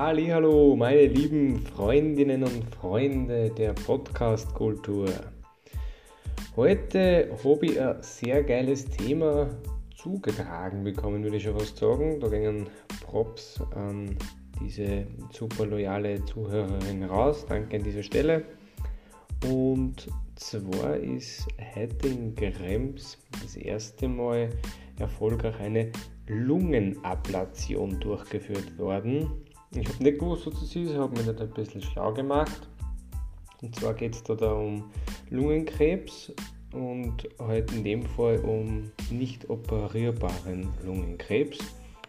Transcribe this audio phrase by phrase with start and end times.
[0.00, 5.08] Hallo, meine lieben Freundinnen und Freunde der Podcast-Kultur.
[6.54, 9.50] Heute habe ich ein sehr geiles Thema
[9.96, 12.20] zugetragen bekommen, würde ich schon fast sagen.
[12.20, 12.68] Da gingen
[13.04, 14.16] Props an
[14.62, 17.44] diese super loyale Zuhörerin raus.
[17.48, 18.44] Danke an dieser Stelle.
[19.48, 21.44] Und zwar ist
[21.74, 24.50] heute in Krems das erste Mal
[25.00, 25.90] erfolgreich eine
[26.28, 29.47] Lungenablation durchgeführt worden.
[29.72, 32.68] Ich habe nicht gewusst, was das ist, habe mich nicht ein bisschen schlau gemacht.
[33.60, 34.90] Und zwar geht es da, um
[35.30, 36.32] Lungenkrebs
[36.72, 41.58] und halt in dem Fall um nicht operierbaren Lungenkrebs.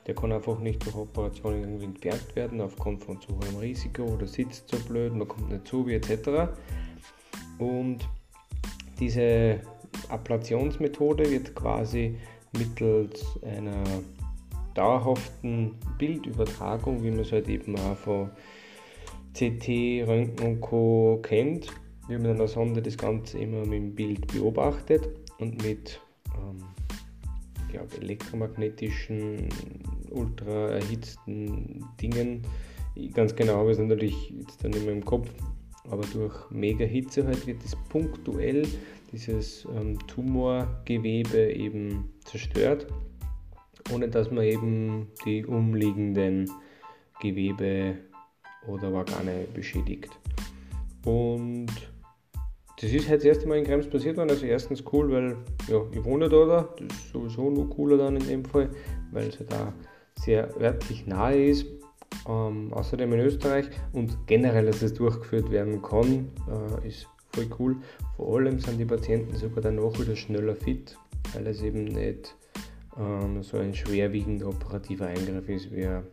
[0.06, 4.26] Der kann einfach nicht durch Operationen irgendwie entfernt werden, aufgrund von zu hohem Risiko oder
[4.26, 6.52] sitzt zu blöd, man kommt nicht zu, wie etc.
[7.58, 8.08] Und
[9.00, 9.62] diese
[10.08, 12.16] Ablationsmethode wird quasi
[12.54, 13.84] mittels einer
[14.80, 18.30] dauerhaften Bildübertragung, wie man es halt eben auch von
[19.34, 21.20] CT, Röntgen und Co.
[21.22, 21.68] kennt,
[22.08, 26.00] wie man an der Sonde das Ganze immer mit dem Bild beobachtet und mit
[26.34, 26.64] ähm,
[27.70, 29.50] glaub, elektromagnetischen,
[30.12, 32.44] ultra erhitzten Dingen.
[33.14, 35.30] Ganz genau habe ich es natürlich jetzt dann immer im Kopf,
[35.90, 38.66] aber durch mega Hitze halt wird es punktuell
[39.12, 42.88] dieses ähm, Tumorgewebe eben zerstört,
[43.94, 46.50] ohne dass man eben die umliegenden
[47.22, 47.98] Gewebe
[48.68, 50.10] oder Organe beschädigt.
[51.06, 51.68] Und
[52.82, 54.30] das ist halt das erste Mal in Krems passiert worden.
[54.30, 56.70] Also erstens cool, weil ja, ich wohne da, da.
[56.78, 58.70] Das ist sowieso nur cooler dann in dem Fall,
[59.12, 59.74] weil es halt da
[60.18, 61.66] sehr örtlich nahe ist.
[62.28, 67.78] Ähm, außerdem in Österreich und generell, dass es durchgeführt werden kann, äh, ist voll cool.
[68.16, 70.98] Vor allem sind die Patienten sogar danach wieder schneller fit,
[71.34, 72.36] weil es eben nicht
[73.00, 76.04] ähm, so ein schwerwiegender operativer Eingriff ist wie eine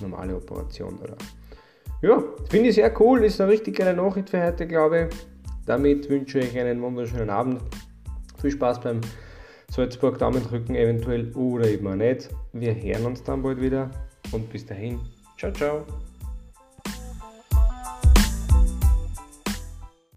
[0.00, 0.98] normale Operation.
[0.98, 1.16] Oder?
[2.02, 5.16] Ja, finde ich sehr cool, ist eine richtig geile Nachricht für heute, glaube ich.
[5.66, 7.60] Damit wünsche ich euch einen wunderschönen Abend.
[8.40, 9.00] Viel Spaß beim
[9.70, 12.28] Salzburg Daumen drücken eventuell oder eben auch nicht.
[12.52, 13.90] Wir hören uns dann bald wieder
[14.32, 14.98] und bis dahin,
[15.38, 15.86] ciao, ciao.